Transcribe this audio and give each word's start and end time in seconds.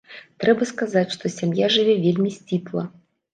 Трэба 0.43 0.67
сказаць, 0.69 1.11
што 1.15 1.31
сям'я 1.35 1.69
жыве 1.75 1.95
вельмі 2.07 2.33
сціпла. 2.39 2.89